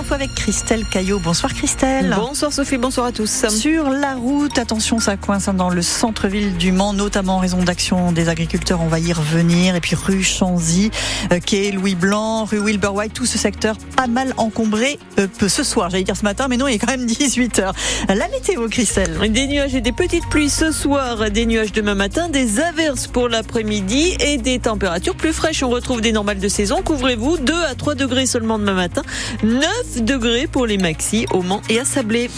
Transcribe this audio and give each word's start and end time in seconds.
infos 0.00 0.14
avec 0.14 0.34
Christelle 0.34 0.86
Caillot. 0.86 1.18
Bonsoir 1.18 1.52
Christelle. 1.52 2.14
Bonsoir 2.16 2.52
Sophie, 2.52 2.78
bonsoir 2.78 3.06
à 3.06 3.12
tous. 3.12 3.46
Sur 3.48 3.90
la 3.90 4.14
route, 4.14 4.58
attention, 4.58 4.98
ça 4.98 5.18
coince 5.18 5.50
dans 5.50 5.68
le 5.68 5.82
centre-ville 5.82 6.56
du 6.56 6.72
Mans, 6.72 6.94
notamment 6.94 7.36
en 7.36 7.38
raison 7.38 7.58
d'action 7.58 8.10
des 8.10 8.30
agriculteurs. 8.30 8.80
On 8.80 8.88
va 8.88 8.98
y 8.98 9.12
revenir. 9.12 9.74
Et 9.74 9.80
puis 9.80 9.94
rue 9.94 10.22
Chanzy, 10.22 10.90
euh, 11.32 11.38
quai 11.38 11.70
Louis 11.72 11.96
Blanc, 11.96 12.44
rue 12.44 12.60
Wilbur 12.60 12.94
White, 12.94 13.12
tout 13.12 13.26
ce 13.26 13.36
secteur 13.36 13.76
pas 13.94 14.06
mal 14.06 14.32
encombré 14.38 14.98
euh, 15.18 15.26
ce 15.46 15.62
soir. 15.62 15.90
J'allais 15.90 16.04
dire 16.04 16.16
ce 16.16 16.24
matin, 16.24 16.46
mais 16.48 16.56
non, 16.56 16.66
il 16.66 16.76
est 16.76 16.78
quand 16.78 16.90
même 16.90 17.04
18 17.04 17.60
h 17.60 17.72
La 18.08 18.28
météo, 18.28 18.68
Christelle. 18.68 19.18
Des 19.30 19.46
nuages 19.48 19.74
et 19.74 19.82
des 19.82 19.92
petites 19.92 20.26
pluies 20.30 20.50
ce 20.50 20.72
soir, 20.72 21.30
des 21.30 21.44
nuages 21.44 21.72
demain 21.72 21.94
matin, 21.94 22.30
des 22.30 22.60
averses 22.60 23.06
pour 23.06 23.28
l'après-midi 23.28 24.16
et 24.20 24.38
des 24.38 24.60
températures 24.60 25.14
plus 25.14 25.34
fraîches. 25.34 25.62
On 25.62 25.68
retrouve 25.68 26.00
des 26.00 26.12
normales 26.12 26.38
de 26.38 26.48
saison. 26.48 26.80
Couvrez-vous 26.82 27.36
2 27.36 27.54
à 27.64 27.74
3 27.74 27.96
degrés 27.96 28.24
seulement 28.24 28.58
demain 28.58 28.74
matin. 28.74 29.02
9 29.42 29.89
degrés 29.98 30.46
pour 30.46 30.66
les 30.66 30.78
maxis 30.78 31.26
au 31.32 31.42
Mans 31.42 31.62
et 31.68 31.80
à 31.80 31.84
Sablé. 31.84 32.30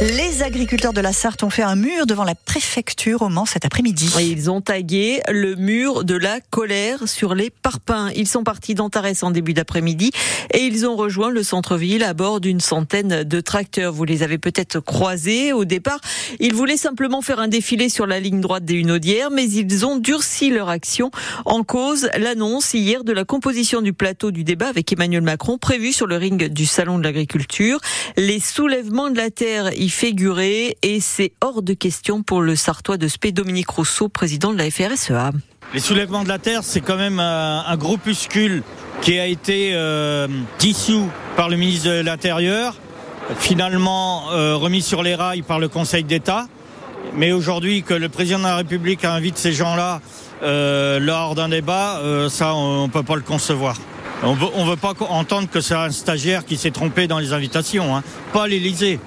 Les 0.00 0.42
agriculteurs 0.42 0.94
de 0.94 1.02
la 1.02 1.12
Sarthe 1.12 1.42
ont 1.42 1.50
fait 1.50 1.62
un 1.62 1.76
mur 1.76 2.06
devant 2.06 2.24
la 2.24 2.34
préfecture 2.34 3.20
au 3.20 3.28
Mans 3.28 3.44
cet 3.44 3.66
après-midi. 3.66 4.10
Ils 4.18 4.50
ont 4.50 4.62
tagué 4.62 5.20
le 5.28 5.56
mur 5.56 6.04
de 6.04 6.14
la 6.14 6.40
colère 6.40 7.06
sur 7.06 7.34
les 7.34 7.50
parpaings. 7.50 8.10
Ils 8.16 8.26
sont 8.26 8.42
partis 8.42 8.74
d'Antares 8.74 9.12
en 9.20 9.30
début 9.30 9.52
d'après-midi 9.52 10.10
et 10.54 10.60
ils 10.60 10.86
ont 10.86 10.96
rejoint 10.96 11.28
le 11.28 11.42
centre-ville 11.42 12.02
à 12.02 12.14
bord 12.14 12.40
d'une 12.40 12.60
centaine 12.60 13.24
de 13.24 13.40
tracteurs. 13.42 13.92
Vous 13.92 14.06
les 14.06 14.22
avez 14.22 14.38
peut-être 14.38 14.80
croisés 14.80 15.52
au 15.52 15.66
départ. 15.66 16.00
Ils 16.38 16.54
voulaient 16.54 16.78
simplement 16.78 17.20
faire 17.20 17.38
un 17.38 17.48
défilé 17.48 17.90
sur 17.90 18.06
la 18.06 18.20
ligne 18.20 18.40
droite 18.40 18.64
des 18.64 18.76
Hunaudières, 18.76 19.30
mais 19.30 19.50
ils 19.50 19.84
ont 19.84 19.98
durci 19.98 20.48
leur 20.48 20.70
action 20.70 21.10
en 21.44 21.62
cause 21.62 22.08
l'annonce 22.16 22.72
hier 22.72 23.04
de 23.04 23.12
la 23.12 23.26
composition 23.26 23.82
du 23.82 23.92
plateau 23.92 24.30
du 24.30 24.44
débat 24.44 24.68
avec 24.68 24.90
Emmanuel 24.94 25.20
Macron 25.20 25.58
prévu 25.58 25.92
sur 25.92 26.06
le 26.06 26.16
ring 26.16 26.48
du 26.48 26.64
Salon 26.64 26.96
de 26.96 27.04
l'agriculture. 27.04 27.80
Les 28.16 28.40
soulèvements 28.40 29.10
de 29.10 29.18
la 29.18 29.30
terre 29.30 29.70
figurer 29.90 30.76
et 30.82 31.00
c'est 31.00 31.32
hors 31.40 31.62
de 31.62 31.74
question 31.74 32.22
pour 32.22 32.40
le 32.40 32.56
Sartois 32.56 32.96
de 32.96 33.08
Spé, 33.08 33.32
Dominique 33.32 33.68
Rousseau, 33.68 34.08
président 34.08 34.52
de 34.52 34.58
la 34.58 34.70
FRSEA. 34.70 35.32
Les 35.74 35.80
soulèvements 35.80 36.24
de 36.24 36.28
la 36.28 36.38
terre, 36.38 36.60
c'est 36.62 36.80
quand 36.80 36.96
même 36.96 37.20
un, 37.20 37.76
groupuscule 37.76 38.62
qui 39.02 39.18
a 39.18 39.26
été 39.26 39.72
euh, 39.74 40.26
dissous 40.58 41.08
par 41.36 41.48
le 41.48 41.56
ministre 41.56 41.88
de 41.88 42.00
l'Intérieur, 42.00 42.76
finalement 43.38 44.32
euh, 44.32 44.56
remis 44.56 44.82
sur 44.82 45.02
les 45.02 45.14
rails 45.14 45.42
par 45.42 45.58
le 45.58 45.68
Conseil 45.68 46.04
d'État. 46.04 46.46
Mais 47.14 47.32
aujourd'hui, 47.32 47.82
que 47.82 47.94
le 47.94 48.08
président 48.08 48.38
de 48.38 48.44
la 48.44 48.56
République 48.56 49.04
invite 49.04 49.38
ces 49.38 49.52
gens-là 49.52 50.00
euh, 50.42 50.98
lors 50.98 51.34
d'un 51.34 51.48
débat, 51.48 52.00
ça, 52.28 52.54
on 52.54 52.86
ne 52.86 52.92
peut 52.92 53.02
pas 53.02 53.16
le 53.16 53.22
concevoir. 53.22 53.76
On 54.22 54.34
ne 54.34 54.70
veut 54.70 54.76
pas 54.76 54.92
entendre 55.08 55.48
que 55.48 55.60
c'est 55.60 55.74
un 55.74 55.90
stagiaire 55.90 56.44
qui 56.44 56.56
s'est 56.56 56.70
trompé 56.70 57.06
dans 57.06 57.18
les 57.18 57.32
invitations, 57.32 57.96
hein. 57.96 58.02
pas 58.32 58.46
l'Élysée. 58.46 58.98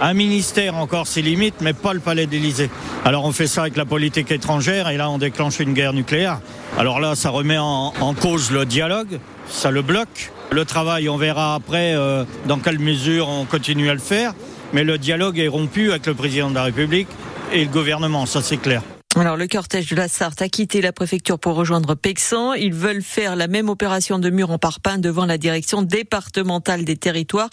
Un 0.00 0.14
ministère 0.14 0.76
encore 0.76 1.08
ses 1.08 1.22
limites, 1.22 1.56
mais 1.60 1.72
pas 1.72 1.92
le 1.92 1.98
palais 1.98 2.26
d'Élysée. 2.26 2.70
Alors 3.04 3.24
on 3.24 3.32
fait 3.32 3.48
ça 3.48 3.62
avec 3.62 3.76
la 3.76 3.84
politique 3.84 4.30
étrangère 4.30 4.88
et 4.88 4.96
là 4.96 5.10
on 5.10 5.18
déclenche 5.18 5.58
une 5.58 5.72
guerre 5.72 5.92
nucléaire. 5.92 6.40
Alors 6.78 7.00
là 7.00 7.16
ça 7.16 7.30
remet 7.30 7.58
en, 7.58 7.92
cause 8.20 8.52
le 8.52 8.64
dialogue, 8.64 9.18
ça 9.48 9.72
le 9.72 9.82
bloque. 9.82 10.30
Le 10.50 10.64
travail, 10.64 11.08
on 11.08 11.16
verra 11.16 11.54
après 11.54 11.94
euh, 11.94 12.24
dans 12.46 12.58
quelle 12.58 12.78
mesure 12.78 13.28
on 13.28 13.44
continue 13.44 13.90
à 13.90 13.94
le 13.94 14.00
faire, 14.00 14.32
mais 14.72 14.84
le 14.84 14.98
dialogue 14.98 15.38
est 15.38 15.48
rompu 15.48 15.90
avec 15.90 16.06
le 16.06 16.14
président 16.14 16.48
de 16.48 16.54
la 16.54 16.62
République 16.62 17.08
et 17.52 17.64
le 17.64 17.70
gouvernement, 17.70 18.24
ça 18.24 18.40
c'est 18.40 18.56
clair. 18.56 18.82
Alors 19.16 19.38
le 19.38 19.48
cortège 19.48 19.88
de 19.88 19.96
la 19.96 20.06
Sarthe 20.06 20.42
a 20.42 20.50
quitté 20.50 20.82
la 20.82 20.92
préfecture 20.92 21.38
pour 21.38 21.54
rejoindre 21.54 21.94
Pexan. 21.94 22.52
Ils 22.52 22.74
veulent 22.74 23.02
faire 23.02 23.36
la 23.36 23.48
même 23.48 23.70
opération 23.70 24.18
de 24.18 24.28
mur 24.28 24.50
en 24.50 24.58
parpaing 24.58 24.98
devant 24.98 25.24
la 25.24 25.38
direction 25.38 25.80
départementale 25.80 26.84
des 26.84 26.96
territoires. 26.96 27.48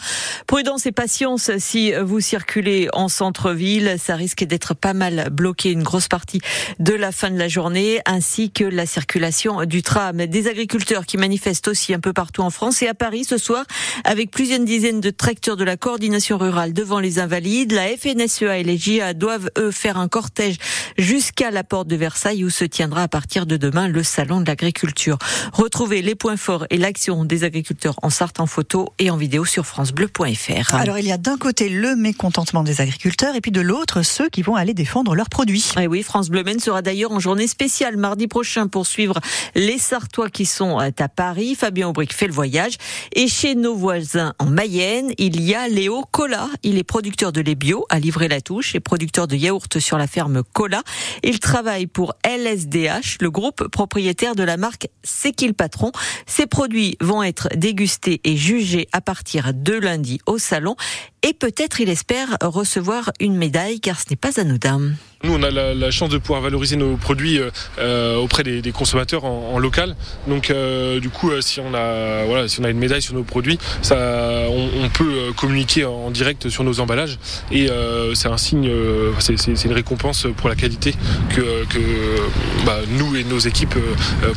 Prudence 0.48 0.86
et 0.86 0.92
patience 0.92 1.50
si 1.58 1.94
vous 1.94 2.20
circulez 2.20 2.90
en 2.92 3.08
centre-ville, 3.08 3.96
ça 3.98 4.18
risque 4.18 4.44
d'être 4.44 4.74
pas 4.74 4.94
mal 4.94 5.30
bloqué 5.32 5.72
une 5.72 5.82
grosse 5.82 6.10
partie 6.10 6.42
de 6.80 6.94
la 6.94 7.14
fin 7.14 7.32
de 7.32 7.40
la 7.40 7.48
journée 7.48 8.02
ainsi 8.06 8.52
que 8.52 8.66
la 8.66 8.86
circulation 8.86 9.64
du 9.64 9.82
tram. 9.82 10.26
Des 10.26 10.50
agriculteurs 10.50 11.06
qui 11.06 11.18
manifestent 11.18 11.70
aussi 11.70 11.94
un 11.94 12.02
peu 12.02 12.12
partout 12.12 12.42
en 12.42 12.50
France 12.50 12.82
et 12.82 12.90
à 12.90 12.94
Paris 12.94 13.24
ce 13.24 13.38
soir 13.38 13.64
avec 14.04 14.30
plusieurs 14.30 14.60
dizaines 14.60 15.00
de 15.00 15.10
tracteurs 15.10 15.56
de 15.56 15.64
la 15.64 15.78
coordination 15.78 16.38
rurale 16.38 16.74
devant 16.74 17.00
les 17.00 17.18
invalides. 17.18 17.72
La 17.72 17.88
FNSEA 17.96 18.58
et 18.58 18.64
les 18.64 18.78
JA 18.78 19.14
doivent 19.14 19.50
eux 19.58 19.72
faire 19.72 19.98
un 19.98 20.10
cortège 20.10 20.58
jusqu'à 20.98 21.45
la 21.52 21.64
porte 21.64 21.88
de 21.88 21.96
Versailles 21.96 22.44
où 22.44 22.50
se 22.50 22.66
tiendra 22.66 23.04
à 23.04 23.08
partir 23.08 23.46
de 23.46 23.58
demain 23.58 23.88
le 23.88 24.04
salon 24.04 24.42
de 24.42 24.48
l'agriculture. 24.48 25.18
Retrouvez 25.54 26.02
les 26.02 26.16
points 26.16 26.38
forts 26.38 26.66
et 26.70 26.78
l'action 26.78 27.26
des 27.26 27.44
agriculteurs 27.44 27.96
en 28.02 28.10
Sarthe 28.10 28.40
en 28.40 28.46
photo 28.46 28.94
et 29.00 29.10
en 29.10 29.18
vidéo 29.18 29.46
sur 29.46 29.66
francebleu.fr. 29.66 30.76
Alors 30.76 31.00
il 31.00 31.06
y 31.06 31.12
a 31.12 31.18
d'un 31.18 31.38
côté 31.38 31.70
le 31.70 31.96
mécontentement 31.96 32.64
des 32.64 32.82
agriculteurs 32.82 33.36
et 33.36 33.42
puis 33.42 33.52
de 33.52 33.62
l'autre 33.62 34.02
ceux 34.02 34.30
qui 34.30 34.42
vont 34.42 34.56
aller 34.56 34.74
défendre 34.74 35.16
leurs 35.16 35.30
produits. 35.30 35.72
Et 35.80 35.88
oui, 35.88 36.04
France 36.04 36.30
Bleu 36.30 36.44
Men 36.44 36.60
sera 36.60 36.82
d'ailleurs 36.82 37.12
en 37.12 37.20
journée 37.20 37.48
spéciale 37.48 37.98
mardi 37.98 38.28
prochain 38.28 38.68
pour 38.68 38.86
suivre 38.86 39.20
les 39.56 39.78
Sartois 39.78 40.30
qui 40.30 40.46
sont 40.46 40.78
à 40.80 40.92
Paris. 41.08 41.56
Fabien 41.56 41.90
Aubric 41.90 42.14
fait 42.14 42.28
le 42.28 42.34
voyage 42.34 42.78
et 43.14 43.28
chez 43.28 43.56
nos 43.56 43.76
voisins 43.76 44.34
en 44.40 44.46
Mayenne, 44.46 45.12
il 45.18 45.42
y 45.42 45.54
a 45.54 45.68
Léo 45.68 46.04
Cola. 46.12 46.50
Il 46.64 46.78
est 46.78 46.84
producteur 46.84 47.32
de 47.32 47.42
lait 47.42 47.56
bio 47.56 47.86
à 47.90 48.00
livrer 48.00 48.28
la 48.28 48.42
touche 48.42 48.76
et 48.76 48.80
producteur 48.80 49.28
de 49.28 49.36
yaourt 49.36 49.80
sur 49.80 49.98
la 49.98 50.08
ferme 50.08 50.44
Cola. 50.54 50.82
Il 51.36 51.40
travaille 51.40 51.86
pour 51.86 52.14
LSDH, 52.24 53.18
le 53.20 53.30
groupe 53.30 53.68
propriétaire 53.68 54.36
de 54.36 54.44
la 54.44 54.56
marque 54.56 54.88
C'est 55.04 55.52
patron. 55.52 55.92
Ces 56.26 56.46
produits 56.46 56.96
vont 57.02 57.24
être 57.24 57.50
dégustés 57.58 58.22
et 58.24 58.38
jugés 58.38 58.88
à 58.94 59.02
partir 59.02 59.54
de 59.54 59.74
lundi 59.74 60.22
au 60.28 60.38
salon 60.38 60.78
et 61.26 61.34
peut-être 61.34 61.82
il 61.82 61.90
espère 61.90 62.38
recevoir 62.42 63.12
une 63.20 63.36
médaille 63.36 63.80
car 63.80 64.00
ce 64.00 64.06
n'est 64.12 64.16
pas 64.16 64.40
anodin. 64.40 64.80
Nous, 65.24 65.34
on 65.34 65.42
a 65.42 65.50
la, 65.50 65.92
chance 65.92 66.10
de 66.10 66.20
pouvoir 66.20 66.42
valoriser 66.42 66.76
nos 66.76 66.98
produits 66.98 67.40
euh, 67.40 67.50
euh, 67.80 68.18
auprès 68.18 68.44
des, 68.44 68.72
consommateurs 68.72 69.26
en, 69.26 69.58
local. 69.58 69.96
Donc, 70.28 70.52
euh, 70.52 71.00
du 71.00 71.10
coup, 71.10 71.32
si 71.42 71.60
on 71.60 71.74
a 71.74 72.26
voilà, 72.26 72.48
si 72.48 72.60
on 72.60 72.64
a 72.64 72.70
une 72.70 72.78
médaille 72.78 73.02
sur 73.02 73.16
nos 73.16 73.24
produits, 73.24 73.58
ça, 73.82 73.96
on, 74.50 74.90
peut 74.90 75.34
communiquer 75.36 75.84
en 75.86 76.12
direct 76.12 76.50
sur 76.50 76.64
nos 76.64 76.80
emballages 76.80 77.18
et 77.52 77.68
c'est 78.14 78.28
un 78.28 78.38
signe, 78.38 78.70
c'est 79.20 79.66
une 79.66 79.74
récompense 79.74 80.28
pour 80.38 80.48
la 80.48 80.56
qualité 80.56 80.94
que, 81.30 81.55
bah, 82.66 82.80
nous 82.98 83.16
et 83.16 83.24
nos 83.24 83.40
équipes 83.40 83.76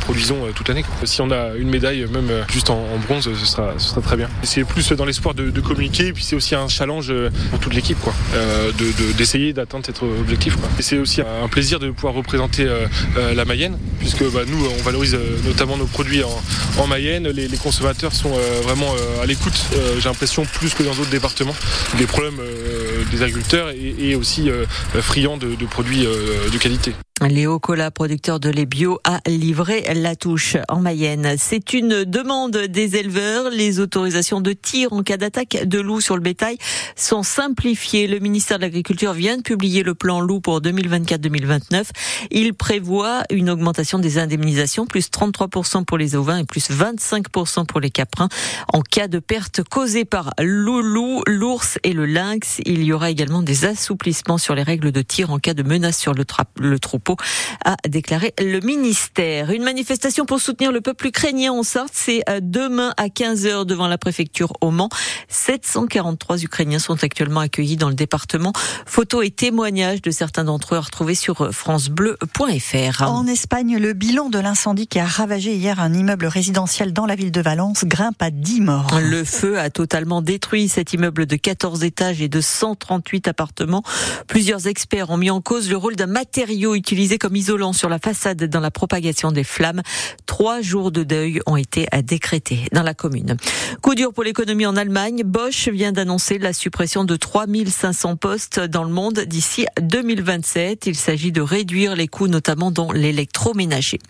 produisons 0.00 0.38
toute 0.54 0.68
l'année. 0.68 0.84
Si 1.04 1.20
on 1.20 1.30
a 1.30 1.54
une 1.56 1.68
médaille, 1.68 2.06
même 2.12 2.30
juste 2.50 2.70
en, 2.70 2.84
bronze, 3.06 3.28
ce 3.32 3.46
sera, 3.46 3.74
ce 3.78 3.90
sera 3.90 4.00
très 4.00 4.16
bien. 4.16 4.28
C'est 4.42 4.64
plus 4.64 4.92
dans 4.92 5.04
l'espoir 5.04 5.34
de, 5.34 5.50
de, 5.50 5.60
communiquer, 5.60 6.08
et 6.08 6.12
puis 6.12 6.24
c'est 6.24 6.36
aussi 6.36 6.54
un 6.54 6.68
challenge 6.68 7.12
pour 7.50 7.58
toute 7.58 7.74
l'équipe, 7.74 7.98
quoi, 8.00 8.14
d'essayer 9.16 9.52
d'atteindre 9.52 9.86
cet 9.86 10.02
objectif. 10.02 10.56
Quoi. 10.56 10.68
Et 10.78 10.82
c'est 10.82 10.98
aussi 10.98 11.20
un 11.20 11.48
plaisir 11.48 11.78
de 11.78 11.90
pouvoir 11.90 12.14
représenter 12.14 12.64
euh, 12.64 12.86
euh, 13.16 13.34
la 13.34 13.44
Mayenne, 13.44 13.78
puisque 13.98 14.24
bah, 14.30 14.40
nous, 14.46 14.66
on 14.66 14.82
valorise 14.82 15.14
euh, 15.14 15.36
notamment 15.44 15.76
nos 15.76 15.86
produits 15.86 16.22
en, 16.22 16.86
Mayenne. 16.86 17.28
Les, 17.28 17.48
consommateurs 17.58 18.12
sont 18.12 18.32
vraiment 18.62 18.94
à 19.20 19.26
l'écoute, 19.26 19.52
j'ai 19.98 20.08
l'impression, 20.08 20.44
plus 20.44 20.74
que 20.74 20.84
dans 20.84 20.94
d'autres 20.94 21.10
départements, 21.10 21.54
des 21.98 22.06
problèmes 22.06 22.40
des 23.10 23.22
agriculteurs 23.22 23.70
et, 23.70 24.14
aussi 24.14 24.48
friands 25.00 25.36
de 25.36 25.66
produits 25.66 26.06
de 26.06 26.58
qualité. 26.58 26.94
Léo 27.26 27.58
Cola, 27.58 27.90
producteur 27.90 28.38
de 28.38 28.48
lait 28.48 28.66
bio, 28.66 29.00
a 29.02 29.20
livré 29.26 29.92
la 29.94 30.14
touche 30.14 30.56
en 30.68 30.80
Mayenne. 30.80 31.34
C'est 31.36 31.72
une 31.72 32.04
demande 32.04 32.56
des 32.56 32.96
éleveurs. 32.96 33.50
Les 33.50 33.80
autorisations 33.80 34.40
de 34.40 34.52
tir 34.52 34.92
en 34.92 35.02
cas 35.02 35.16
d'attaque 35.16 35.64
de 35.64 35.80
loups 35.80 36.00
sur 36.00 36.14
le 36.14 36.22
bétail 36.22 36.58
sont 36.94 37.24
simplifiées. 37.24 38.06
Le 38.06 38.20
ministère 38.20 38.58
de 38.58 38.62
l'Agriculture 38.62 39.14
vient 39.14 39.36
de 39.36 39.42
publier 39.42 39.82
le 39.82 39.94
plan 39.94 40.20
loup 40.20 40.40
pour 40.40 40.60
2024-2029. 40.60 41.86
Il 42.30 42.54
prévoit 42.54 43.22
une 43.30 43.50
augmentation 43.50 43.98
des 43.98 44.18
indemnisations, 44.18 44.86
plus 44.86 45.10
33% 45.10 45.84
pour 45.84 45.98
les 45.98 46.14
ovins 46.14 46.38
et 46.38 46.44
plus 46.44 46.70
25% 46.70 47.66
pour 47.66 47.80
les 47.80 47.90
caprins. 47.90 48.28
En 48.72 48.80
cas 48.80 49.08
de 49.08 49.18
perte 49.18 49.62
causée 49.64 50.04
par 50.04 50.34
loup, 50.40 51.22
l'ours 51.26 51.78
et 51.82 51.94
le 51.94 52.06
lynx, 52.06 52.60
il 52.64 52.84
y 52.84 52.92
aura 52.92 53.10
également 53.10 53.42
des 53.42 53.64
assouplissements 53.64 54.38
sur 54.38 54.54
les 54.54 54.62
règles 54.62 54.92
de 54.92 55.02
tir 55.02 55.32
en 55.32 55.38
cas 55.38 55.54
de 55.54 55.64
menace 55.64 55.98
sur 55.98 56.14
le, 56.14 56.24
le 56.60 56.78
troupeau 56.78 57.07
a 57.64 57.76
déclaré 57.88 58.34
le 58.38 58.60
ministère. 58.60 59.50
Une 59.50 59.62
manifestation 59.62 60.24
pour 60.24 60.40
soutenir 60.40 60.72
le 60.72 60.80
peuple 60.80 61.08
ukrainien 61.08 61.52
en 61.52 61.62
Sarthe, 61.62 61.92
c'est 61.92 62.22
euh, 62.28 62.40
demain 62.42 62.92
à 62.96 63.06
15h 63.06 63.64
devant 63.64 63.88
la 63.88 63.98
préfecture 63.98 64.52
au 64.60 64.70
Mans. 64.70 64.88
743 65.28 66.42
Ukrainiens 66.42 66.78
sont 66.78 67.02
actuellement 67.02 67.40
accueillis 67.40 67.76
dans 67.76 67.88
le 67.88 67.94
département. 67.94 68.52
Photos 68.86 69.24
et 69.26 69.30
témoignages 69.30 70.02
de 70.02 70.10
certains 70.10 70.44
d'entre 70.44 70.74
eux 70.74 70.78
retrouvés 70.78 71.14
sur 71.14 71.42
euh, 71.42 71.50
francebleu.fr. 71.50 73.02
En 73.02 73.26
Espagne, 73.26 73.78
le 73.78 73.92
bilan 73.92 74.28
de 74.28 74.38
l'incendie 74.38 74.86
qui 74.86 74.98
a 74.98 75.06
ravagé 75.06 75.54
hier 75.54 75.80
un 75.80 75.94
immeuble 75.94 76.26
résidentiel 76.26 76.92
dans 76.92 77.06
la 77.06 77.14
ville 77.14 77.32
de 77.32 77.40
Valence 77.40 77.84
grimpe 77.84 78.20
à 78.20 78.30
10 78.30 78.60
morts. 78.60 79.00
Le 79.00 79.24
feu 79.24 79.58
a 79.58 79.70
totalement 79.70 80.22
détruit 80.22 80.68
cet 80.68 80.92
immeuble 80.92 81.26
de 81.26 81.36
14 81.36 81.84
étages 81.84 82.20
et 82.20 82.28
de 82.28 82.40
138 82.40 83.28
appartements. 83.28 83.82
Plusieurs 84.26 84.66
experts 84.66 85.10
ont 85.10 85.16
mis 85.16 85.30
en 85.30 85.40
cause 85.40 85.70
le 85.70 85.76
rôle 85.76 85.96
d'un 85.96 86.06
matériau 86.06 86.74
utilisé 86.74 86.97
utilisé 86.98 87.18
comme 87.18 87.36
isolant 87.36 87.72
sur 87.72 87.88
la 87.88 88.00
façade 88.00 88.42
dans 88.42 88.58
la 88.58 88.72
propagation 88.72 89.30
des 89.30 89.44
flammes. 89.44 89.82
Trois 90.26 90.60
jours 90.62 90.90
de 90.90 91.04
deuil 91.04 91.40
ont 91.46 91.54
été 91.54 91.86
décrétés 92.02 92.66
dans 92.72 92.82
la 92.82 92.92
commune. 92.92 93.36
Coup 93.82 93.94
dur 93.94 94.12
pour 94.12 94.24
l'économie 94.24 94.66
en 94.66 94.74
Allemagne. 94.74 95.22
Bosch 95.24 95.68
vient 95.68 95.92
d'annoncer 95.92 96.38
la 96.38 96.52
suppression 96.52 97.04
de 97.04 97.14
3500 97.14 98.16
postes 98.16 98.58
dans 98.58 98.82
le 98.82 98.90
monde 98.90 99.20
d'ici 99.20 99.66
2027. 99.80 100.86
Il 100.86 100.96
s'agit 100.96 101.30
de 101.30 101.40
réduire 101.40 101.94
les 101.94 102.08
coûts, 102.08 102.26
notamment 102.26 102.72
dans 102.72 102.90
l'électroménager. 102.90 104.00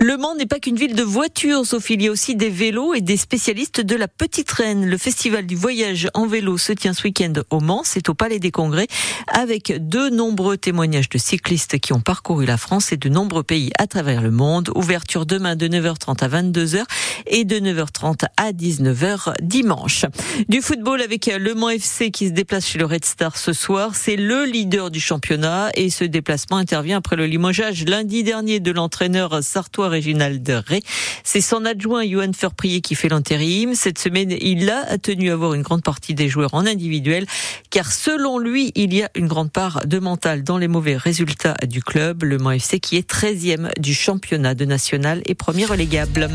Le 0.00 0.16
Mans 0.16 0.34
n'est 0.34 0.46
pas 0.46 0.58
qu'une 0.58 0.74
ville 0.74 0.96
de 0.96 1.04
voitures, 1.04 1.64
sauf 1.64 1.90
il 1.90 2.02
y 2.02 2.08
a 2.08 2.10
aussi 2.10 2.34
des 2.34 2.50
vélos 2.50 2.94
et 2.94 3.02
des 3.02 3.16
spécialistes 3.16 3.80
de 3.80 3.94
la 3.94 4.08
Petite 4.08 4.50
Reine. 4.50 4.84
Le 4.84 4.98
festival 4.98 5.46
du 5.46 5.54
voyage 5.54 6.08
en 6.14 6.26
vélo 6.26 6.58
se 6.58 6.72
tient 6.72 6.92
ce 6.92 7.04
week-end 7.04 7.34
au 7.50 7.60
Mans. 7.60 7.82
C'est 7.84 8.08
au 8.08 8.14
Palais 8.14 8.40
des 8.40 8.50
Congrès 8.50 8.88
avec 9.28 9.72
de 9.78 10.08
nombreux 10.08 10.56
témoignages 10.56 11.08
de 11.08 11.18
cyclistes 11.18 11.78
qui 11.78 11.92
ont 11.92 12.00
parcouru 12.00 12.31
la 12.40 12.56
France 12.56 12.92
et 12.92 12.96
de 12.96 13.08
nombreux 13.08 13.42
pays 13.42 13.70
à 13.78 13.86
travers 13.86 14.22
le 14.22 14.30
monde. 14.30 14.70
Ouverture 14.74 15.26
demain 15.26 15.56
de 15.56 15.68
9h30 15.68 16.24
à 16.24 16.28
22h 16.28 16.84
et 17.26 17.44
de 17.44 17.56
9h30 17.56 18.24
à 18.36 18.52
19h 18.52 19.34
dimanche. 19.42 20.06
Du 20.48 20.62
football 20.62 21.02
avec 21.02 21.26
Le 21.26 21.54
Mans 21.54 21.70
FC 21.70 22.10
qui 22.10 22.28
se 22.28 22.32
déplace 22.32 22.66
chez 22.66 22.78
le 22.78 22.86
Red 22.86 23.04
Star 23.04 23.36
ce 23.36 23.52
soir. 23.52 23.94
C'est 23.94 24.16
le 24.16 24.44
leader 24.44 24.90
du 24.90 25.00
championnat 25.00 25.70
et 25.74 25.90
ce 25.90 26.04
déplacement 26.04 26.56
intervient 26.56 26.98
après 26.98 27.16
le 27.16 27.26
limogeage 27.26 27.84
lundi 27.84 28.22
dernier 28.22 28.60
de 28.60 28.72
l'entraîneur 28.72 29.42
sartois 29.42 29.88
Réginald 29.88 30.48
Ré. 30.66 30.80
C'est 31.24 31.40
son 31.40 31.64
adjoint 31.64 32.06
Johan 32.06 32.32
Ferprier 32.32 32.80
qui 32.80 32.94
fait 32.94 33.08
l'intérim. 33.08 33.74
Cette 33.74 33.98
semaine, 33.98 34.34
il 34.40 34.70
a 34.70 34.96
tenu 34.98 35.30
à 35.30 35.36
voir 35.36 35.54
une 35.54 35.62
grande 35.62 35.82
partie 35.82 36.14
des 36.14 36.28
joueurs 36.28 36.54
en 36.54 36.66
individuel 36.66 37.26
car 37.70 37.92
selon 37.92 38.38
lui, 38.38 38.72
il 38.74 38.94
y 38.94 39.02
a 39.02 39.10
une 39.14 39.26
grande 39.26 39.50
part 39.50 39.86
de 39.86 39.98
mental 39.98 40.42
dans 40.42 40.58
les 40.58 40.68
mauvais 40.68 40.96
résultats 40.96 41.56
du 41.66 41.82
club. 41.82 42.21
Le 42.22 42.38
Mans 42.38 42.52
FC 42.52 42.80
qui 42.80 42.96
est 42.96 43.08
13e 43.08 43.70
du 43.78 43.94
championnat 43.94 44.54
de 44.54 44.64
national 44.64 45.22
et 45.26 45.34
premier 45.34 45.64
relégable. 45.64 46.28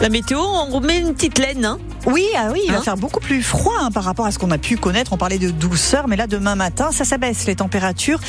La 0.00 0.08
météo, 0.08 0.38
on 0.38 0.66
remet 0.66 0.98
une 0.98 1.12
petite 1.12 1.38
laine. 1.38 1.64
Hein 1.64 1.78
oui, 2.06 2.24
ah 2.36 2.50
oui, 2.52 2.60
il 2.64 2.70
va 2.70 2.78
Hein 2.78 2.82
faire 2.82 2.96
beaucoup 2.96 3.18
plus 3.18 3.42
froid 3.42 3.74
hein, 3.80 3.90
par 3.90 4.04
rapport 4.04 4.26
à 4.26 4.30
ce 4.30 4.38
qu'on 4.38 4.50
a 4.52 4.58
pu 4.58 4.76
connaître. 4.76 5.12
On 5.12 5.16
parlait 5.16 5.38
de 5.38 5.50
douceur, 5.50 6.06
mais 6.06 6.14
là, 6.14 6.28
demain 6.28 6.54
matin, 6.54 6.92
ça 6.92 7.04
s'abaisse 7.04 7.46
les 7.46 7.56
températures. 7.56 8.20